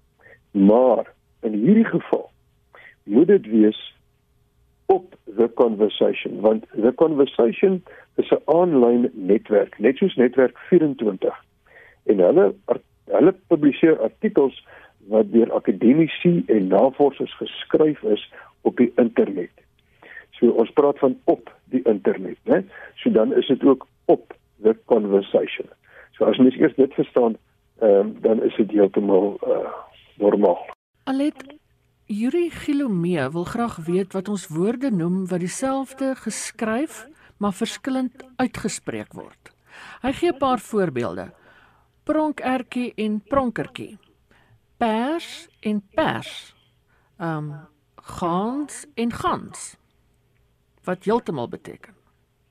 Maar 0.50 1.12
in 1.40 1.52
hierdie 1.52 1.84
geval 1.84 2.30
moet 3.02 3.26
dit 3.26 3.46
wees 3.46 3.94
op 4.86 5.16
the 5.36 5.50
conversation 5.54 6.40
want 6.40 6.64
the 6.70 6.92
conversation 6.94 7.82
is 8.14 8.30
'n 8.30 8.42
aanlyn 8.44 9.10
netwerk 9.12 9.78
net 9.78 9.96
soos 9.96 10.14
netwerk 10.14 10.58
24 10.58 11.44
en 12.04 12.18
hulle 12.18 12.54
hulle 13.04 13.34
publiseer 13.46 14.00
artikels 14.00 14.66
wat 15.06 15.32
deur 15.32 15.52
akademici 15.52 16.42
en 16.46 16.66
navorsers 16.66 17.36
geskryf 17.36 18.02
is 18.02 18.32
op 18.60 18.76
die 18.76 18.92
internet. 18.96 19.63
So 20.38 20.50
ons 20.50 20.70
praat 20.72 20.98
van 20.98 21.16
op 21.24 21.50
die 21.64 21.82
internet, 21.82 22.38
né? 22.44 22.64
So 22.94 23.10
dan 23.10 23.32
is 23.34 23.46
dit 23.46 23.64
ook 23.64 23.86
op 24.04 24.34
the 24.62 24.76
conversation. 24.84 25.68
So 26.16 26.24
as 26.24 26.38
mens 26.38 26.56
eers 26.56 26.74
dit 26.76 26.94
verstaan, 26.94 27.36
ehm 27.80 27.90
um, 27.90 28.16
dan 28.20 28.42
is 28.42 28.56
dit 28.56 28.70
heeltemal 28.70 29.38
uh 29.46 29.72
normaal. 30.18 30.66
Alet 31.04 31.44
Yuri 32.06 32.50
Gilomee 32.50 33.30
wil 33.30 33.44
graag 33.44 33.76
weet 33.76 34.12
wat 34.12 34.28
ons 34.28 34.46
woorde 34.46 34.90
noem 34.90 35.26
wat 35.26 35.40
dieselfde 35.40 36.14
geskryf 36.14 37.06
maar 37.36 37.52
verskillend 37.52 38.24
uitgespreek 38.36 39.12
word. 39.12 39.52
Hy 40.02 40.12
gee 40.12 40.32
'n 40.32 40.38
paar 40.38 40.58
voorbeelde. 40.58 41.32
Pronkertjie 42.04 42.92
en 42.96 43.20
pronkertjie. 43.20 43.98
Pers 44.76 45.48
en 45.60 45.82
pers. 45.94 46.54
Ehm 47.18 47.36
um, 47.36 47.52
gans 47.96 48.86
en 48.94 49.12
gans. 49.12 49.76
Wat 50.84 51.04
heeltemal 51.04 51.48
beteken. 51.48 51.94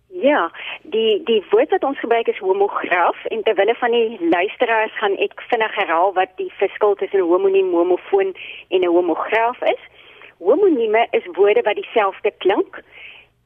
Ja, 0.07 0.51
die 0.81 1.23
die 1.23 1.43
woord 1.49 1.69
wat 1.69 1.83
ons 1.83 1.99
gebruik 1.99 2.27
is 2.27 2.37
homograaf 2.37 3.25
en 3.25 3.43
terwyl 3.43 3.73
van 3.73 3.91
die 3.91 4.27
luisteraars 4.29 4.97
gaan 4.97 5.17
ek 5.17 5.41
vinnig 5.49 5.75
herhaal 5.75 6.13
wat 6.13 6.29
die 6.37 6.51
verskil 6.57 6.95
tussen 6.95 7.19
'n 7.19 7.31
homoniem, 7.31 7.71
homofoon 7.73 8.35
en 8.69 8.81
'n 8.81 8.93
homograaf 8.97 9.61
is. 9.61 9.81
Homonieme 10.37 11.07
is 11.11 11.25
woorde 11.31 11.61
wat 11.61 11.75
dieselfde 11.75 12.31
klink 12.37 12.81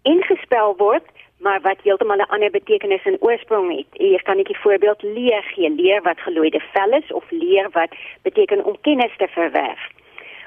en 0.04 0.24
gespel 0.24 0.76
word, 0.78 1.06
maar 1.40 1.62
wat 1.62 1.82
heeltemal 1.84 2.18
'n 2.18 2.32
ander 2.36 2.52
betekenis 2.52 3.04
en 3.04 3.22
oorsprong 3.22 3.78
het. 3.78 3.92
Hier 3.92 4.24
kan 4.24 4.40
ek 4.40 4.50
'n 4.50 4.62
voorbeeld 4.64 5.02
leer 5.02 5.44
gee, 5.44 5.70
leer 5.70 6.02
wat 6.02 6.20
gelooide 6.20 6.62
vel 6.74 6.92
is 6.92 7.12
of 7.12 7.32
leer 7.32 7.70
wat 7.72 7.96
beteken 8.22 8.66
om 8.66 8.82
kennis 8.82 9.18
te 9.18 9.28
verwerf. 9.28 9.82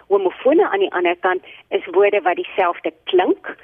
Homofone 0.09 0.69
aan 0.69 0.79
die 0.79 0.93
ander 0.93 1.17
kant 1.17 1.43
is 1.69 1.87
woorde 1.87 2.21
wat 2.23 2.37
dieselfde 2.37 2.93
klink 3.05 3.57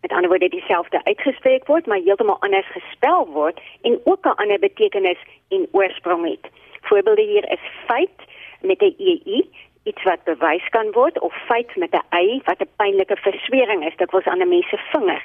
met 0.00 0.12
ander 0.12 0.28
woorde 0.28 0.48
dieselfde 0.48 1.04
uitgespreek 1.04 1.66
word 1.66 1.86
maar 1.86 1.98
heeltemal 1.98 2.40
anders 2.40 2.66
gespel 2.66 3.26
word 3.26 3.60
en 3.82 4.00
ook 4.04 4.24
'n 4.24 4.40
ander 4.42 4.58
betekenis 4.58 5.18
en 5.48 5.68
oorsprong 5.72 6.28
het. 6.28 6.52
Voorbeelde 6.80 7.22
hier 7.22 7.50
is 7.50 7.64
feit 7.86 8.18
met 8.60 8.80
'n 8.80 8.94
ei, 8.98 9.50
iets 9.82 10.02
wat 10.02 10.24
bewys 10.24 10.68
kan 10.68 10.92
word 10.92 11.20
of 11.20 11.34
feit 11.46 11.76
met 11.76 11.92
'n 11.92 12.16
y 12.16 12.40
wat 12.44 12.60
'n 12.60 12.70
pynlike 12.76 13.16
verswering 13.16 13.86
is, 13.86 13.96
dit 13.96 14.10
was 14.10 14.24
aan 14.24 14.42
'n 14.42 14.48
mens 14.48 14.68
se 14.68 14.78
vinger. 14.92 15.24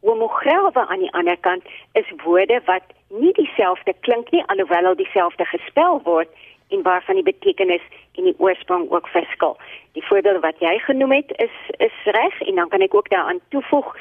Homograwe 0.00 0.86
aan 0.86 0.98
die 0.98 1.12
ander 1.12 1.36
kant 1.36 1.64
is 1.92 2.12
woorde 2.24 2.60
wat 2.64 2.82
nie 3.08 3.32
dieselfde 3.32 3.94
klink 4.00 4.30
nie 4.30 4.44
alhoewel 4.46 4.82
hulle 4.82 4.94
dieselfde 4.94 5.44
gespel 5.44 6.00
word 6.02 6.28
en 6.74 6.82
waarvan 6.82 7.18
die 7.20 7.26
betekenis 7.32 7.84
en 8.18 8.28
die 8.28 8.36
oorsprong 8.38 8.90
ook 8.90 9.08
verskil. 9.14 9.56
Die 9.96 10.06
voorbeeld 10.08 10.42
wat 10.42 10.60
jy 10.66 10.74
genoem 10.86 11.12
het 11.16 11.34
is 11.46 11.56
is 11.88 11.98
reg 12.18 12.40
en 12.48 12.54
dan 12.60 12.68
kan 12.68 12.84
ek 12.86 12.94
ook 12.94 13.10
daaraan 13.10 13.40
toevoeg 13.54 13.94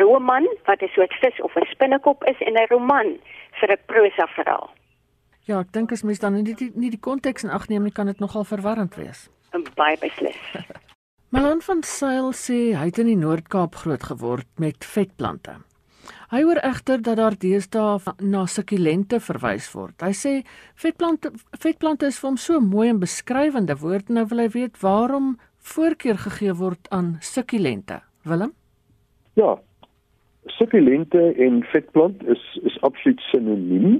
roman 0.00 0.48
wat 0.64 0.82
'n 0.82 0.94
soort 0.96 1.14
vis 1.20 1.40
of 1.40 1.56
'n 1.56 1.70
spinnekop 1.74 2.24
is 2.24 2.40
en 2.40 2.54
'n 2.54 2.66
roman 2.68 3.08
vir 3.60 3.70
'n 3.72 3.84
prosa 3.86 4.26
verhaal. 4.26 4.70
Ja, 5.48 5.60
ek 5.60 5.72
dink 5.72 5.92
as 5.92 6.02
mens 6.02 6.18
dan 6.18 6.34
nie 6.34 6.42
die 6.42 6.72
nie 6.74 6.90
die 6.90 7.00
konteks 7.00 7.44
in 7.44 7.50
ag 7.50 7.68
neem 7.68 7.82
nie, 7.82 7.92
kan 7.92 8.06
dit 8.06 8.18
nogal 8.18 8.44
verwarrend 8.44 8.94
wees. 8.94 9.30
Baie 9.74 9.96
beslis. 9.98 10.36
Malan 11.32 11.60
van 11.60 11.82
Sail 11.82 12.32
sê 12.32 12.58
hy 12.76 12.86
het 12.88 12.98
in 12.98 13.06
die 13.06 13.16
Noord-Kaap 13.16 13.74
groot 13.74 14.02
geword 14.02 14.48
met 14.56 14.84
vetplante. 14.84 15.56
Hy 16.30 16.42
hoor 16.44 16.60
egter 16.62 17.02
dat 17.02 17.16
daar 17.16 17.36
deesdae 17.38 18.14
na 18.20 18.46
sukkulente 18.46 19.20
verwys 19.20 19.68
word. 19.72 19.96
Hy 20.02 20.12
sê 20.12 20.32
vetplante 20.76 21.32
vetplante 21.62 22.06
is 22.06 22.18
vir 22.20 22.28
hom 22.28 22.36
so 22.36 22.60
mooi 22.60 22.88
en 22.90 23.00
beskrywende 23.00 23.78
woord 23.80 24.12
nou 24.12 24.26
wil 24.30 24.44
hy 24.44 24.48
weet 24.56 24.76
waarom 24.82 25.36
voorkeur 25.72 26.18
gegee 26.26 26.54
word 26.54 26.90
aan 26.90 27.16
sukkulente. 27.20 28.02
Willem? 28.28 28.52
Ja. 29.40 29.56
Sukkulente 30.58 31.32
en 31.46 31.62
vetplant 31.72 32.22
is 32.28 32.44
is 32.64 32.78
absoluut 32.80 33.20
sinoniem. 33.30 33.98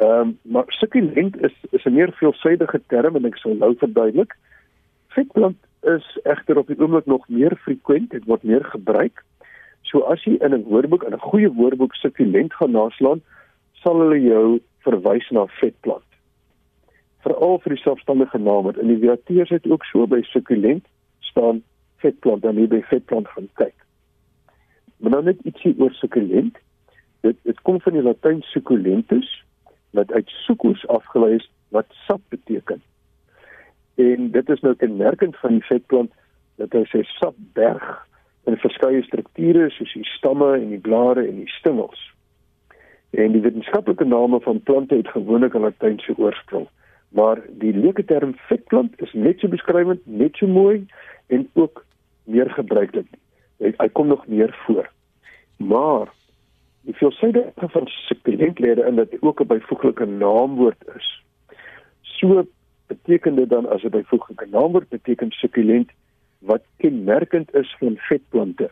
Ehm 0.00 0.20
um, 0.20 0.38
maar 0.42 0.64
sukkulent 0.68 1.36
is 1.44 1.56
is 1.70 1.84
'n 1.84 1.94
meer 1.94 2.12
veelsidige 2.20 2.80
term 2.86 3.16
en 3.16 3.26
ek 3.26 3.36
sal 3.36 3.54
nou 3.54 3.74
verduidelik. 3.76 4.36
Vetplant 5.08 5.58
is 5.82 6.18
egter 6.22 6.58
op 6.58 6.66
die 6.66 6.78
oomblik 6.78 7.06
nog 7.06 7.28
meer 7.28 7.56
frequent, 7.56 8.10
dit 8.10 8.24
word 8.24 8.42
meer 8.42 8.64
gebruik. 8.64 9.24
So 9.90 10.04
as 10.06 10.22
jy 10.24 10.36
in 10.38 10.54
'n 10.54 10.64
woordeboek, 10.70 11.02
in 11.02 11.14
'n 11.14 11.28
goeie 11.30 11.50
woordeboek 11.52 11.94
sukkulent 11.94 12.54
gaan 12.54 12.70
naslaan, 12.70 13.22
sal 13.82 13.98
hulle 13.98 14.20
jou 14.22 14.60
verwys 14.84 15.30
na 15.30 15.46
vetplant. 15.60 16.06
Veral 17.24 17.58
vir 17.58 17.74
die 17.74 17.82
selfstandige 17.82 18.38
naam 18.38 18.64
wat 18.64 18.78
in 18.78 18.86
die 18.86 19.00
Wiateurs 19.02 19.50
het 19.50 19.66
ook 19.66 19.84
so 19.84 20.06
by 20.06 20.22
sukkulent 20.22 20.86
staan 21.18 21.62
vetplant 21.96 22.42
dan 22.42 22.56
jy 22.56 22.66
by 22.66 22.82
vetplant 22.82 23.28
gaan 23.28 23.48
kyk. 23.54 23.74
Maar 25.00 25.10
nou 25.10 25.22
net 25.22 25.40
ietsie 25.44 25.74
oor 25.78 25.92
sukkulent. 25.92 26.58
Dit 27.20 27.36
dit 27.42 27.60
kom 27.60 27.80
van 27.80 27.92
die 27.92 28.02
Latyn 28.02 28.42
succulentus 28.42 29.28
wat 29.90 30.12
uit 30.12 30.28
succus 30.46 30.86
afgelei 30.88 31.34
is 31.34 31.50
wat 31.68 31.86
sap 32.06 32.22
beteken. 32.28 32.82
En 33.94 34.30
dit 34.30 34.48
is 34.48 34.60
nou 34.60 34.74
kenmerkend 34.74 35.36
van 35.36 35.58
die 35.58 35.66
vetplant 35.68 36.12
dat 36.56 36.72
hy 36.72 36.84
sy 36.84 37.02
sap 37.18 37.34
berg 37.52 38.06
in 38.44 38.56
verskeie 38.56 39.02
strukture 39.02 39.70
soos 39.70 39.92
die 39.92 40.06
stamme 40.16 40.54
en 40.56 40.68
die 40.68 40.80
blare 40.80 41.26
en 41.26 41.36
die 41.42 41.52
stingels. 41.58 42.00
En 43.10 43.32
die 43.32 43.42
wetenskaplike 43.42 44.04
name 44.04 44.40
van 44.40 44.62
plante 44.62 44.94
het 44.94 45.08
gewoonlik 45.08 45.54
'n 45.54 45.66
latynse 45.66 46.14
oorsprong, 46.16 46.68
maar 47.08 47.42
die 47.48 47.72
leuke 47.72 48.04
term 48.04 48.34
vetplant 48.36 49.00
is 49.02 49.12
net 49.12 49.38
so 49.38 49.48
beskrywend, 49.48 50.00
net 50.06 50.36
so 50.36 50.46
mooi 50.46 50.86
en 51.26 51.48
ook 51.52 51.84
meer 52.24 52.50
gebruiklik. 52.50 53.06
Hy, 53.58 53.74
hy 53.76 53.88
kom 53.88 54.06
nog 54.06 54.26
meer 54.26 54.54
voor. 54.66 54.90
Maar 55.56 56.08
die 56.82 56.94
veelsidige 56.94 57.68
van 57.68 57.86
sukkulentlede 57.86 58.86
in 58.86 58.96
dat 58.96 59.10
dit 59.10 59.22
ook 59.22 59.40
'n 59.40 59.46
byvoeglike 59.46 60.06
naamwoord 60.06 60.84
is. 60.96 61.22
So 62.00 62.46
beteken 62.86 63.34
dit 63.34 63.48
dan 63.48 63.68
as 63.68 63.82
'n 63.82 63.88
byvoeglike 63.88 64.46
naamwoord 64.50 64.88
beteken 64.88 65.30
sukkulent 65.30 65.90
wat 66.40 66.62
kenmerkend 66.76 67.54
is 67.54 67.76
van 67.78 67.96
vetplante. 67.96 68.70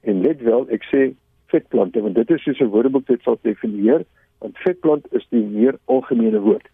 En 0.00 0.22
let 0.22 0.40
wel, 0.42 0.68
ek 0.70 0.84
sê 0.90 1.12
vetplante 1.52 2.00
want 2.04 2.14
dit 2.14 2.30
is 2.30 2.42
soos 2.42 2.60
'n 2.60 2.72
woordeboek 2.74 3.06
dit 3.06 3.22
sal 3.22 3.38
definieer, 3.42 4.04
want 4.38 4.58
vetplant 4.58 5.06
is 5.12 5.26
die 5.30 5.42
meer 5.42 5.78
algemene 5.84 6.40
woord. 6.40 6.68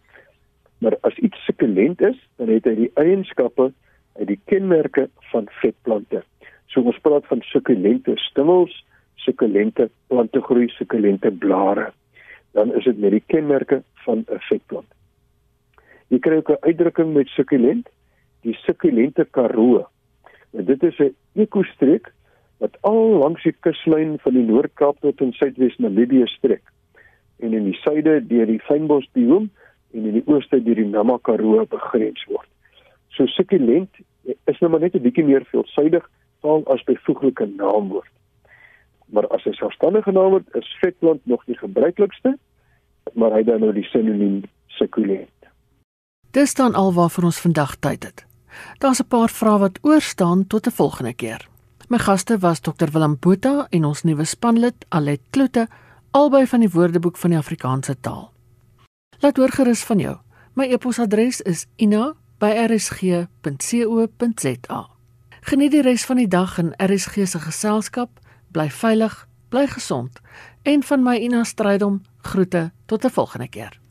Maar 0.79 0.97
as 1.01 1.17
iets 1.17 1.45
sukkulent 1.45 2.01
is, 2.01 2.19
dan 2.37 2.49
het 2.49 2.65
hy 2.65 2.75
die 2.75 2.93
eienskappe 2.95 3.73
uit 4.19 4.29
die 4.29 4.41
kenmerke 4.51 5.09
van 5.33 5.49
vetplante. 5.61 6.23
So 6.67 6.81
ons 6.81 6.99
praat 6.99 7.27
van 7.27 7.41
sukkulente 7.43 8.17
stengels, 8.17 8.85
sukkulente 9.15 9.89
plantegroei, 10.09 10.69
sukkulente 10.69 11.31
blare. 11.31 11.93
Dan 12.53 12.75
is 12.75 12.85
dit 12.85 12.99
met 12.99 13.11
die 13.11 13.25
kenmerke 13.27 13.83
van 14.05 14.25
'n 14.29 14.41
vetplant. 14.49 14.91
Jy 16.09 16.19
kry 16.19 16.37
ook 16.37 16.51
'n 16.51 16.67
uitdrukking 16.69 17.15
met 17.15 17.29
sukkulent, 17.29 17.89
die 18.43 18.55
sukkulente 18.55 19.25
Karoo. 19.31 19.87
En 20.57 20.65
dit 20.65 20.83
is 20.83 20.99
'n 20.99 21.15
ekostreek 21.33 22.13
wat 22.59 22.77
al 22.81 23.19
langs 23.19 23.43
die 23.43 23.57
kuslyn 23.61 24.19
van 24.19 24.33
die 24.33 24.47
Noord-Kaap 24.47 25.01
tot 25.01 25.21
in 25.21 25.33
Suidwes 25.33 25.77
Namibië 25.77 26.27
strek. 26.27 26.63
En 27.39 27.53
in 27.53 27.65
die 27.65 27.79
suide 27.83 28.27
deur 28.27 28.47
die 28.47 28.61
fynbos 28.61 29.09
biome 29.13 29.49
en 29.93 30.05
in 30.05 30.13
die 30.13 30.27
ooste 30.27 30.63
deur 30.63 30.75
die 30.75 30.87
Namakaroo 30.87 31.67
begrens 31.67 32.25
word. 32.25 32.49
So 33.09 33.27
sukkulent 33.27 33.91
is 34.25 34.59
nou 34.59 34.71
maar 34.71 34.81
net 34.81 34.95
'n 34.95 35.03
bietjie 35.03 35.25
meer 35.25 35.45
veelsidig 35.45 36.11
taal 36.41 36.63
as 36.67 36.83
byvoeglike 36.83 37.47
naamwoord. 37.47 38.13
Maar 39.07 39.27
as 39.27 39.45
'n 39.45 39.53
selfstandige 39.53 40.13
naamwoord 40.13 40.55
is 40.55 40.77
vetplant 40.81 41.27
nog 41.27 41.45
die 41.45 41.59
gebruiklikste, 41.59 42.39
maar 43.13 43.33
hy 43.33 43.43
dan 43.43 43.61
nou 43.61 43.73
die 43.73 43.85
sinoniem 43.85 44.43
sukkulent. 44.67 45.31
Dis 46.31 46.55
dan 46.55 46.75
alwaar 46.75 47.11
ons 47.23 47.41
vandag 47.41 47.77
tyd 47.77 48.05
het. 48.05 48.34
Daar's 48.79 49.01
'n 49.01 49.07
paar 49.09 49.29
vrae 49.31 49.59
wat 49.59 49.79
oor 49.83 50.01
staan 50.01 50.47
tot 50.47 50.67
'n 50.67 50.71
volgende 50.71 51.15
keer. 51.15 51.49
My 51.89 51.99
gaste 51.99 52.39
was 52.39 52.61
Dr 52.61 52.91
Willem 52.93 53.17
Botha 53.21 53.67
en 53.71 53.85
ons 53.85 54.03
nuwe 54.03 54.25
spanlid 54.25 54.85
Alet 54.89 55.21
Kloete, 55.31 55.69
albei 56.11 56.47
van 56.47 56.61
die 56.61 56.71
Woordeboek 56.71 57.17
van 57.17 57.31
die 57.31 57.39
Afrikaanse 57.39 57.97
taal. 58.01 58.33
Laat 59.19 59.37
hoor 59.37 59.51
gerus 59.51 59.85
van 59.85 59.99
jou. 59.99 60.17
My 60.55 60.65
e-posadres 60.65 61.41
is 61.41 61.67
ina@rsg.co.za. 61.77 62.15
Geniet 65.41 65.71
die 65.71 65.83
res 65.83 66.05
van 66.05 66.17
die 66.17 66.29
dag 66.29 66.59
in 66.59 66.75
RSG 66.77 67.27
se 67.29 67.39
geselskap. 67.39 68.21
Bly 68.53 68.71
veilig, 68.71 69.29
bly 69.49 69.67
gesond 69.67 70.21
en 70.63 70.83
van 70.83 71.03
my 71.03 71.17
Ina 71.17 71.45
Strydom 71.45 72.03
groete 72.23 72.73
tot 72.87 73.05
'n 73.05 73.11
volgende 73.11 73.49
keer. 73.49 73.84